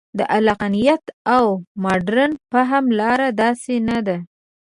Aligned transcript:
د 0.17 0.19
عقلانیت 0.35 1.03
او 1.35 1.45
مډرن 1.83 2.31
فهم 2.51 2.85
لاره 2.99 3.27
داسې 3.41 3.75
نه 3.89 3.99
ده. 4.07 4.17